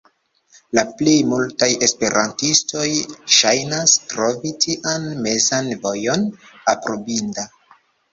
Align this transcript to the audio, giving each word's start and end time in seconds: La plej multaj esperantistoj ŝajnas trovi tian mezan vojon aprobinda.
La 0.77 0.83
plej 0.99 1.11
multaj 1.33 1.67
esperantistoj 1.87 2.85
ŝajnas 3.35 3.93
trovi 4.13 4.53
tian 4.65 5.05
mezan 5.27 5.69
vojon 5.85 6.25
aprobinda. 6.75 7.47